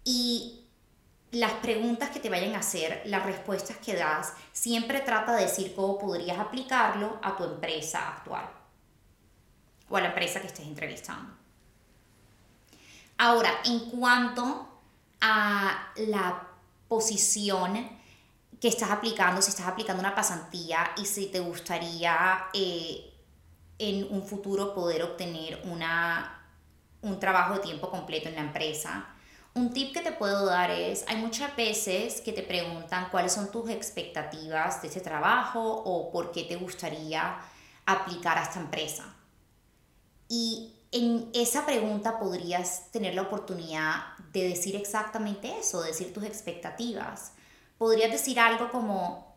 [0.05, 0.66] Y
[1.31, 5.73] las preguntas que te vayan a hacer, las respuestas que das, siempre trata de decir
[5.75, 8.49] cómo podrías aplicarlo a tu empresa actual
[9.89, 11.33] o a la empresa que estés entrevistando.
[13.17, 14.69] Ahora, en cuanto
[15.21, 16.47] a la
[16.87, 17.89] posición
[18.61, 23.13] que estás aplicando, si estás aplicando una pasantía y si te gustaría eh,
[23.79, 26.41] en un futuro poder obtener una,
[27.01, 29.16] un trabajo de tiempo completo en la empresa,
[29.57, 33.51] un tip que te puedo dar es, hay muchas veces que te preguntan cuáles son
[33.51, 37.39] tus expectativas de ese trabajo o por qué te gustaría
[37.85, 39.15] aplicar a esta empresa.
[40.29, 46.23] Y en esa pregunta podrías tener la oportunidad de decir exactamente eso, de decir tus
[46.23, 47.33] expectativas.
[47.77, 49.35] Podrías decir algo como,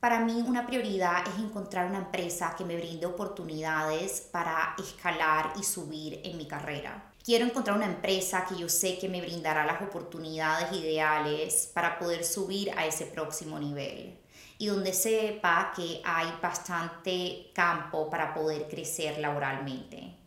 [0.00, 5.62] para mí una prioridad es encontrar una empresa que me brinde oportunidades para escalar y
[5.62, 7.13] subir en mi carrera.
[7.24, 12.22] Quiero encontrar una empresa que yo sé que me brindará las oportunidades ideales para poder
[12.22, 14.20] subir a ese próximo nivel
[14.58, 20.18] y donde sepa que hay bastante campo para poder crecer laboralmente.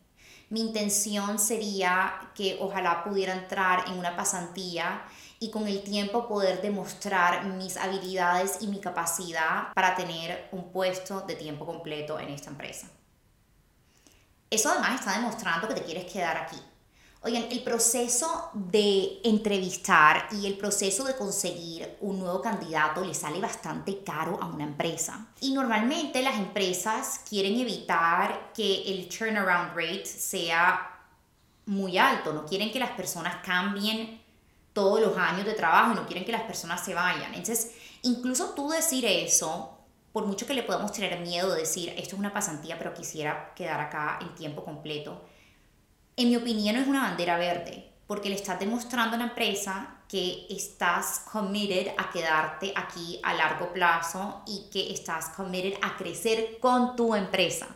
[0.50, 5.04] Mi intención sería que ojalá pudiera entrar en una pasantía
[5.40, 11.22] y con el tiempo poder demostrar mis habilidades y mi capacidad para tener un puesto
[11.22, 12.88] de tiempo completo en esta empresa.
[14.50, 16.58] Eso además está demostrando que te quieres quedar aquí.
[17.28, 23.42] Oigan, el proceso de entrevistar y el proceso de conseguir un nuevo candidato le sale
[23.42, 25.28] bastante caro a una empresa.
[25.42, 30.90] Y normalmente las empresas quieren evitar que el turnaround rate sea
[31.66, 34.22] muy alto, no quieren que las personas cambien
[34.72, 37.34] todos los años de trabajo y no quieren que las personas se vayan.
[37.34, 39.78] Entonces, incluso tú decir eso,
[40.14, 43.54] por mucho que le podamos tener miedo de decir, esto es una pasantía, pero quisiera
[43.54, 45.26] quedar acá en tiempo completo,
[46.18, 50.48] en mi opinión es una bandera verde, porque le estás demostrando a la empresa que
[50.50, 56.96] estás committed a quedarte aquí a largo plazo y que estás committed a crecer con
[56.96, 57.68] tu empresa.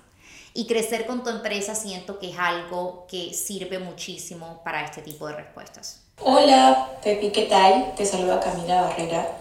[0.53, 5.27] Y crecer con tu empresa siento que es algo que sirve muchísimo para este tipo
[5.27, 6.01] de respuestas.
[6.19, 7.93] Hola, Pepi, ¿qué tal?
[7.95, 9.37] Te saluda Camila Barrera.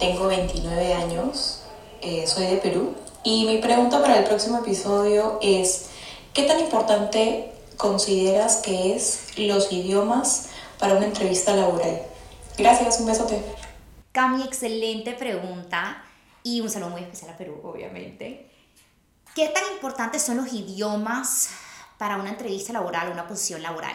[0.00, 1.64] Tengo 29 años,
[2.00, 2.94] eh, soy de Perú.
[3.24, 5.90] Y mi pregunta para el próximo episodio es,
[6.32, 12.02] ¿qué tan importante consideras que es los idiomas para una entrevista laboral?
[12.58, 13.42] Gracias, un besote.
[14.12, 16.04] Cami, excelente pregunta
[16.42, 18.50] y un saludo muy especial a Perú, obviamente.
[19.34, 21.50] ¿Qué tan importantes son los idiomas
[21.98, 23.94] para una entrevista laboral, una posición laboral?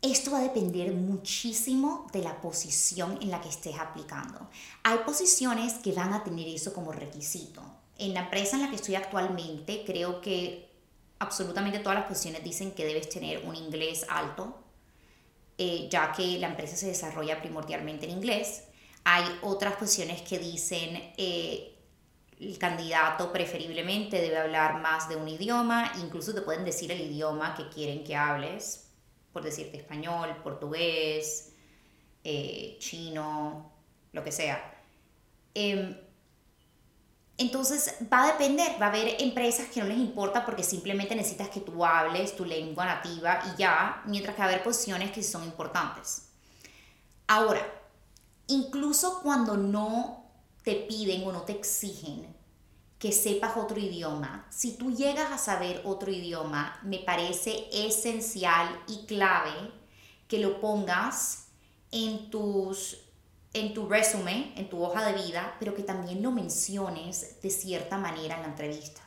[0.00, 4.48] Esto va a depender muchísimo de la posición en la que estés aplicando.
[4.84, 7.62] Hay posiciones que van a tener eso como requisito.
[7.98, 10.67] En la empresa en la que estoy actualmente, creo que
[11.18, 14.58] absolutamente todas las posiciones dicen que debes tener un inglés alto,
[15.56, 18.64] eh, ya que la empresa se desarrolla primordialmente en inglés.
[19.04, 21.74] Hay otras posiciones que dicen eh,
[22.40, 27.54] el candidato preferiblemente debe hablar más de un idioma, incluso te pueden decir el idioma
[27.54, 28.88] que quieren que hables
[29.32, 31.54] por decirte español, portugués,
[32.24, 33.70] eh, chino,
[34.12, 34.82] lo que sea.
[35.54, 35.96] Em,
[37.38, 41.48] entonces va a depender, va a haber empresas que no les importa porque simplemente necesitas
[41.48, 45.22] que tú hables tu lengua nativa y ya, mientras que va a haber posiciones que
[45.22, 46.30] son importantes.
[47.28, 47.64] Ahora,
[48.48, 50.24] incluso cuando no
[50.64, 52.36] te piden o no te exigen
[52.98, 54.46] que sepas otro idioma.
[54.50, 59.72] Si tú llegas a saber otro idioma, me parece esencial y clave
[60.26, 61.46] que lo pongas
[61.92, 62.98] en tus
[63.60, 67.98] en tu resumen, en tu hoja de vida, pero que también lo menciones de cierta
[67.98, 69.00] manera en la entrevista.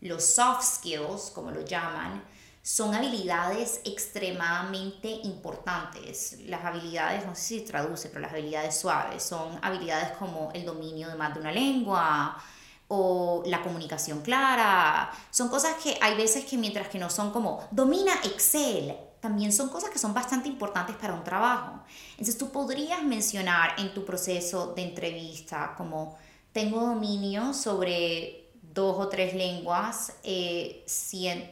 [0.00, 2.22] Los soft skills, como lo llaman,
[2.62, 6.38] son habilidades extremadamente importantes.
[6.46, 11.08] Las habilidades, no sé si traduce, pero las habilidades suaves son habilidades como el dominio
[11.08, 12.42] de más de una lengua,
[12.88, 15.10] o la comunicación clara.
[15.30, 19.70] Son cosas que hay veces que mientras que no son como domina Excel, también son
[19.70, 21.80] cosas que son bastante importantes para un trabajo.
[22.10, 26.18] Entonces tú podrías mencionar en tu proceso de entrevista como
[26.52, 30.84] tengo dominio sobre dos o tres lenguas, eh,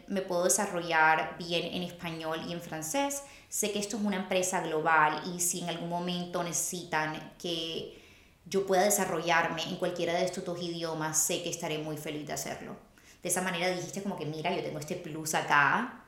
[0.08, 4.60] me puedo desarrollar bien en español y en francés, sé que esto es una empresa
[4.60, 7.98] global y si en algún momento necesitan que
[8.44, 12.34] yo pueda desarrollarme en cualquiera de estos dos idiomas, sé que estaré muy feliz de
[12.34, 12.76] hacerlo.
[13.22, 16.01] De esa manera dijiste como que, mira, yo tengo este plus acá.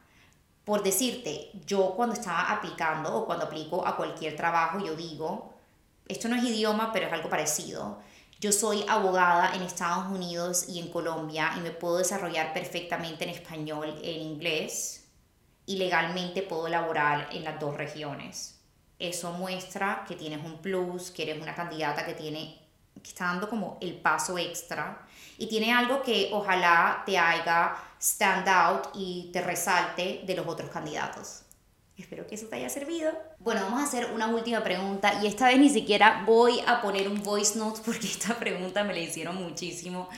[0.65, 5.55] Por decirte, yo cuando estaba aplicando o cuando aplico a cualquier trabajo, yo digo,
[6.09, 7.99] esto no es idioma, pero es algo parecido.
[8.41, 13.31] Yo soy abogada en Estados Unidos y en Colombia y me puedo desarrollar perfectamente en
[13.31, 15.07] español, en inglés
[15.67, 18.55] y legalmente puedo laborar en las dos regiones
[18.99, 22.61] eso muestra que tienes un plus, que eres una candidata que tiene
[23.03, 25.07] que está dando como el paso extra
[25.39, 30.71] y tiene algo que ojalá te haga stand out y te resalte de los otros
[30.71, 31.43] candidatos.
[31.97, 33.13] Espero que eso te haya servido.
[33.39, 37.09] Bueno, vamos a hacer una última pregunta y esta vez ni siquiera voy a poner
[37.09, 40.09] un voice note porque esta pregunta me la hicieron muchísimo.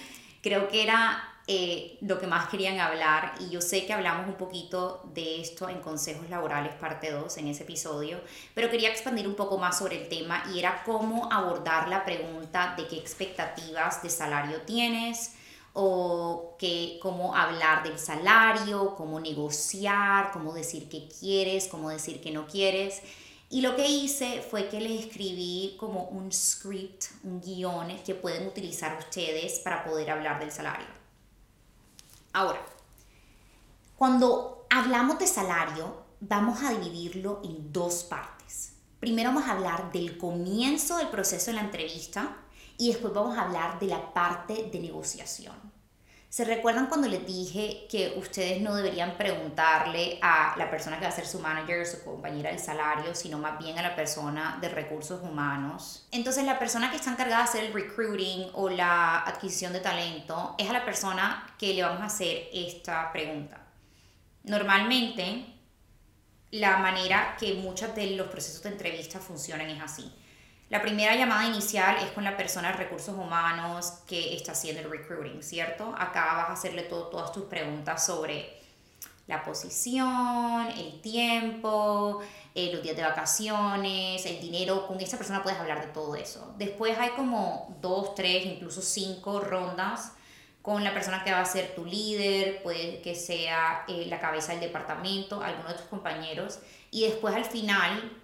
[0.42, 4.34] Creo que era eh, lo que más querían hablar y yo sé que hablamos un
[4.34, 8.20] poquito de esto en Consejos Laborales parte 2 en ese episodio,
[8.52, 12.74] pero quería expandir un poco más sobre el tema y era cómo abordar la pregunta
[12.76, 15.34] de qué expectativas de salario tienes
[15.72, 22.32] o que cómo hablar del salario, cómo negociar, cómo decir que quieres, cómo decir que
[22.32, 23.02] no quieres.
[23.50, 28.48] Y lo que hice fue que les escribí como un script, un guion que pueden
[28.48, 30.95] utilizar ustedes para poder hablar del salario.
[32.36, 32.60] Ahora,
[33.96, 38.74] cuando hablamos de salario, vamos a dividirlo en dos partes.
[39.00, 42.36] Primero vamos a hablar del comienzo del proceso de la entrevista
[42.76, 45.54] y después vamos a hablar de la parte de negociación.
[46.28, 51.08] ¿Se recuerdan cuando les dije que ustedes no deberían preguntarle a la persona que va
[51.08, 54.68] a ser su manager su compañera del salario, sino más bien a la persona de
[54.68, 56.06] recursos humanos?
[56.10, 60.54] Entonces la persona que está encargada de hacer el recruiting o la adquisición de talento
[60.58, 63.60] es a la persona que le vamos a hacer esta pregunta.
[64.42, 65.46] Normalmente
[66.50, 70.12] la manera que muchos de los procesos de entrevista funcionan es así
[70.68, 74.90] la primera llamada inicial es con la persona de recursos humanos que está haciendo el
[74.90, 75.94] recruiting, ¿cierto?
[75.96, 78.56] Acá vas a hacerle todo, todas tus preguntas sobre
[79.28, 82.20] la posición, el tiempo,
[82.54, 84.86] eh, los días de vacaciones, el dinero.
[84.86, 86.54] Con esa persona puedes hablar de todo eso.
[86.58, 90.12] Después hay como dos, tres, incluso cinco rondas
[90.62, 94.50] con la persona que va a ser tu líder, puede que sea eh, la cabeza
[94.50, 96.58] del departamento, alguno de tus compañeros.
[96.90, 98.20] Y después al final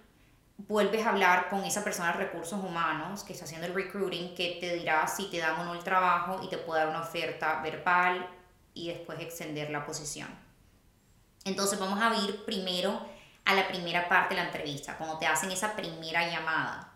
[0.67, 4.57] vuelves a hablar con esa persona de recursos humanos que está haciendo el recruiting, que
[4.59, 7.61] te dirá si te dan o no el trabajo y te puede dar una oferta
[7.61, 8.29] verbal
[8.73, 10.29] y después extender la posición.
[11.45, 12.99] Entonces vamos a ir primero
[13.45, 16.93] a la primera parte de la entrevista, cuando te hacen esa primera llamada.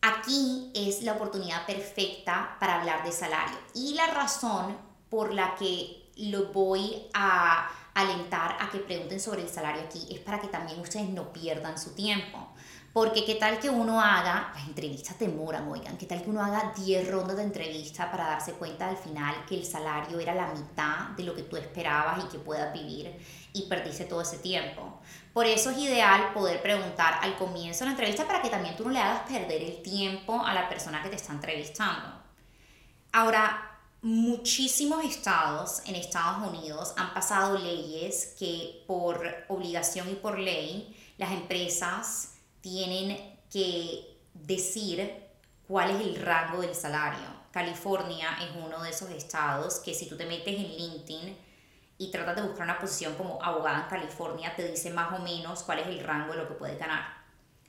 [0.00, 4.76] Aquí es la oportunidad perfecta para hablar de salario y la razón
[5.08, 10.20] por la que lo voy a alentar a que pregunten sobre el salario aquí es
[10.20, 12.48] para que también ustedes no pierdan su tiempo.
[12.92, 16.74] Porque qué tal que uno haga, las entrevistas demoran, oigan, qué tal que uno haga
[16.76, 21.08] 10 rondas de entrevista para darse cuenta al final que el salario era la mitad
[21.16, 23.18] de lo que tú esperabas y que puedas vivir
[23.54, 25.00] y perdiste todo ese tiempo.
[25.32, 28.84] Por eso es ideal poder preguntar al comienzo de la entrevista para que también tú
[28.84, 32.20] no le hagas perder el tiempo a la persona que te está entrevistando.
[33.10, 33.71] Ahora,
[34.02, 41.30] muchísimos estados en Estados Unidos han pasado leyes que por obligación y por ley las
[41.30, 45.22] empresas tienen que decir
[45.68, 47.42] cuál es el rango del salario.
[47.52, 51.36] California es uno de esos estados que si tú te metes en LinkedIn
[51.98, 55.62] y tratas de buscar una posición como abogada en California, te dice más o menos
[55.62, 57.22] cuál es el rango de lo que puedes ganar.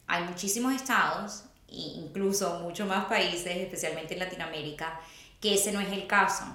[0.07, 4.99] Hay muchísimos estados, e incluso muchos más países, especialmente en Latinoamérica,
[5.43, 6.45] que ese no es el caso.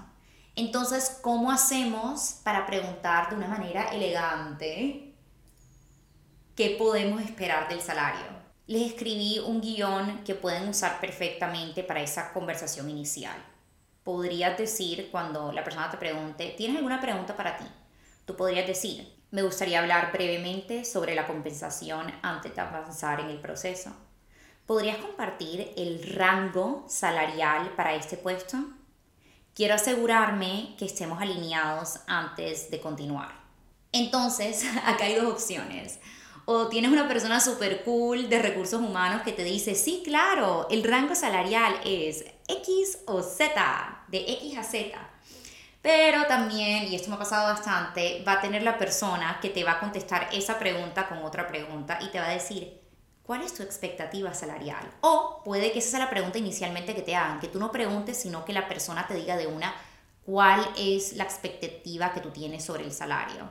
[0.57, 5.15] Entonces, ¿cómo hacemos para preguntar de una manera elegante
[6.57, 8.25] qué podemos esperar del salario?
[8.67, 13.37] Les escribí un guion que pueden usar perfectamente para esa conversación inicial.
[14.05, 17.67] Podrías decir cuando la persona te pregunte, ¿tienes alguna pregunta para ti?
[18.25, 23.39] Tú podrías decir, me gustaría hablar brevemente sobre la compensación antes de avanzar en el
[23.39, 23.95] proceso.
[24.65, 28.78] ¿Podrías compartir el rango salarial para este puesto?
[29.59, 33.33] Quiero asegurarme que estemos alineados antes de continuar.
[33.91, 35.99] Entonces, acá hay dos opciones.
[36.45, 40.85] O tienes una persona súper cool de recursos humanos que te dice, sí, claro, el
[40.85, 44.97] rango salarial es X o Z, de X a Z.
[45.83, 49.65] Pero también, y esto me ha pasado bastante, va a tener la persona que te
[49.65, 52.81] va a contestar esa pregunta con otra pregunta y te va a decir,
[53.29, 54.91] ¿Cuál es tu expectativa salarial?
[55.03, 58.17] O puede que esa sea la pregunta inicialmente que te hagan, que tú no preguntes,
[58.17, 59.75] sino que la persona te diga de una
[60.25, 63.51] cuál es la expectativa que tú tienes sobre el salario.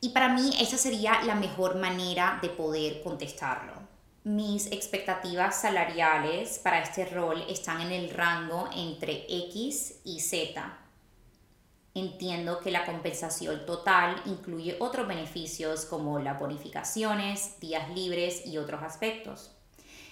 [0.00, 3.72] Y para mí esa sería la mejor manera de poder contestarlo.
[4.22, 10.78] Mis expectativas salariales para este rol están en el rango entre X y Z.
[11.98, 18.84] Entiendo que la compensación total incluye otros beneficios como las bonificaciones, días libres y otros
[18.84, 19.50] aspectos.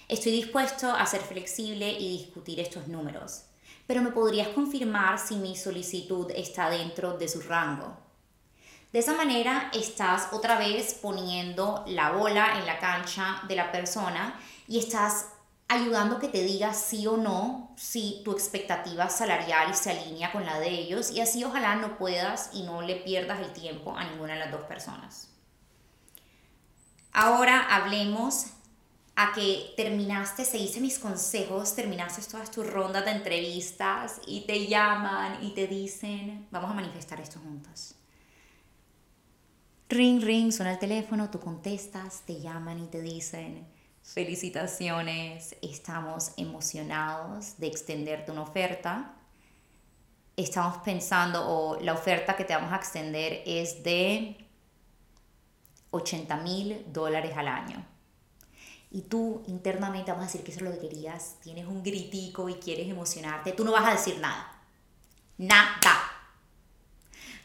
[0.09, 3.43] Estoy dispuesto a ser flexible y discutir estos números,
[3.85, 7.95] pero me podrías confirmar si mi solicitud está dentro de su rango.
[8.91, 14.37] De esa manera estás otra vez poniendo la bola en la cancha de la persona
[14.67, 15.27] y estás
[15.67, 20.59] ayudando que te diga sí o no si tu expectativa salarial se alinea con la
[20.59, 24.33] de ellos y así ojalá no puedas y no le pierdas el tiempo a ninguna
[24.33, 25.29] de las dos personas.
[27.11, 28.47] Ahora hablemos
[29.15, 35.43] a que terminaste, se mis consejos, terminaste todas tus rondas de entrevistas y te llaman
[35.43, 37.95] y te dicen, vamos a manifestar esto juntos.
[39.89, 43.67] Ring, ring, suena el teléfono, tú contestas, te llaman y te dicen,
[44.07, 49.13] Felicitaciones, estamos emocionados de extenderte una oferta.
[50.37, 54.37] estamos pensando o la oferta que te vamos a extender es de
[55.91, 57.85] 80 mil dólares al año.
[58.91, 62.47] Y tú internamente vamos a decir que eso es lo que querías, tienes un gritico
[62.47, 64.63] y quieres emocionarte, tú no vas a decir nada.
[65.37, 65.97] Nada.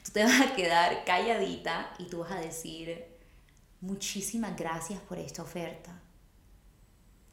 [0.05, 3.05] Tú te vas a quedar calladita y tú vas a decir,
[3.81, 6.02] muchísimas gracias por esta oferta.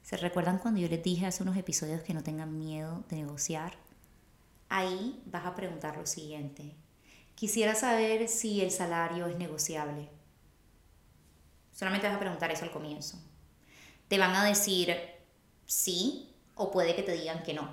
[0.09, 3.77] ¿Se recuerdan cuando yo les dije hace unos episodios que no tengan miedo de negociar?
[4.67, 6.73] Ahí vas a preguntar lo siguiente.
[7.35, 10.09] Quisiera saber si el salario es negociable.
[11.71, 13.19] Solamente vas a preguntar eso al comienzo.
[14.07, 14.97] Te van a decir
[15.67, 17.69] sí o puede que te digan que no.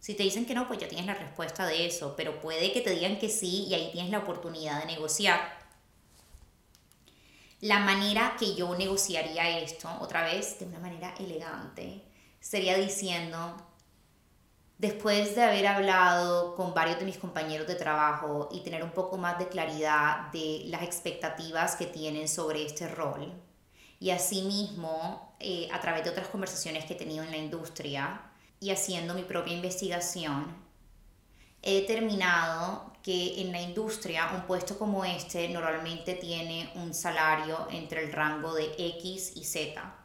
[0.00, 2.80] Si te dicen que no, pues ya tienes la respuesta de eso, pero puede que
[2.80, 5.59] te digan que sí y ahí tienes la oportunidad de negociar.
[7.60, 12.02] La manera que yo negociaría esto, otra vez de una manera elegante,
[12.40, 13.54] sería diciendo,
[14.78, 19.18] después de haber hablado con varios de mis compañeros de trabajo y tener un poco
[19.18, 23.30] más de claridad de las expectativas que tienen sobre este rol,
[23.98, 28.22] y asimismo, eh, a través de otras conversaciones que he tenido en la industria
[28.58, 30.56] y haciendo mi propia investigación,
[31.62, 38.04] he determinado que en la industria un puesto como este normalmente tiene un salario entre
[38.04, 40.00] el rango de X y Z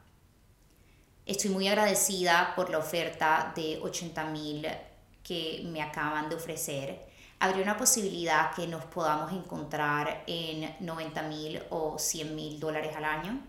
[1.25, 4.67] Estoy muy agradecida por la oferta de 80 mil
[5.23, 7.03] que me acaban de ofrecer.
[7.39, 13.05] Habría una posibilidad que nos podamos encontrar en 90 mil o 100 mil dólares al
[13.05, 13.39] año.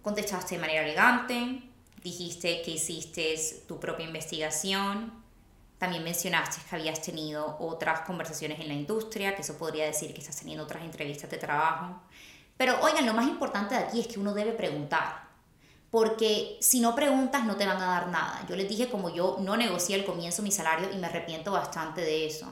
[0.00, 1.62] Contestaste de manera elegante,
[2.06, 3.34] dijiste que hiciste
[3.66, 5.12] tu propia investigación,
[5.78, 10.20] también mencionaste que habías tenido otras conversaciones en la industria, que eso podría decir que
[10.20, 12.00] estás teniendo otras entrevistas de trabajo.
[12.56, 15.26] Pero oigan, lo más importante de aquí es que uno debe preguntar.
[15.90, 18.46] Porque si no preguntas no te van a dar nada.
[18.48, 22.02] Yo les dije como yo no negocié al comienzo mi salario y me arrepiento bastante
[22.02, 22.46] de eso.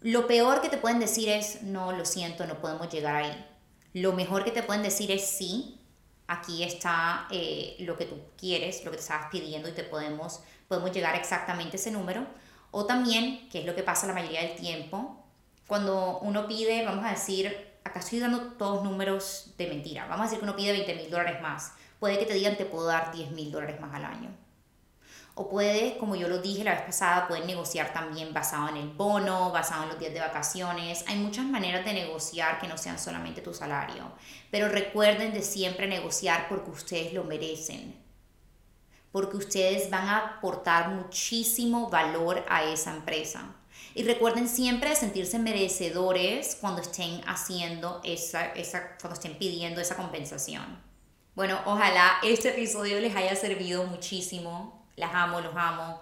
[0.00, 3.46] Lo peor que te pueden decir es, no, lo siento, no podemos llegar ahí.
[3.92, 5.80] Lo mejor que te pueden decir es, sí,
[6.26, 10.42] aquí está eh, lo que tú quieres, lo que te estabas pidiendo y te podemos,
[10.68, 12.26] podemos llegar exactamente a ese número.
[12.70, 15.24] O también, que es lo que pasa la mayoría del tiempo,
[15.66, 17.54] cuando uno pide, vamos a decir,
[17.84, 20.06] acá estoy dando todos números de mentira.
[20.06, 21.72] Vamos a decir que uno pide 20 mil dólares más.
[21.98, 24.45] Puede que te digan te puedo dar 10 mil dólares más al año.
[25.38, 28.88] O puede, como yo lo dije la vez pasada, pueden negociar también basado en el
[28.88, 31.04] bono, basado en los días de vacaciones.
[31.08, 34.12] Hay muchas maneras de negociar que no sean solamente tu salario.
[34.50, 38.02] Pero recuerden de siempre negociar porque ustedes lo merecen.
[39.12, 43.54] Porque ustedes van a aportar muchísimo valor a esa empresa.
[43.94, 50.80] Y recuerden siempre sentirse merecedores cuando estén haciendo esa, esa, cuando estén pidiendo esa compensación.
[51.34, 54.75] Bueno, ojalá este episodio les haya servido muchísimo.
[54.96, 56.00] Las amo, los amo.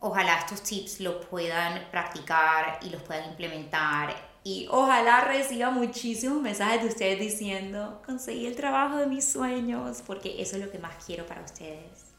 [0.00, 4.14] Ojalá estos tips los puedan practicar y los puedan implementar.
[4.42, 10.42] Y ojalá reciba muchísimos mensajes de ustedes diciendo, conseguí el trabajo de mis sueños, porque
[10.42, 12.12] eso es lo que más quiero para ustedes.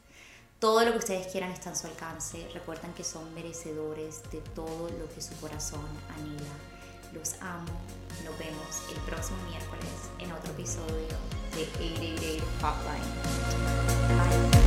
[0.58, 2.48] Todo lo que ustedes quieran está a su alcance.
[2.52, 5.86] Recuerden que son merecedores de todo lo que su corazón
[6.18, 6.56] anhela.
[7.12, 7.70] Los amo.
[8.24, 11.14] Nos vemos el próximo miércoles en otro episodio
[11.54, 14.65] de 888 Hotline.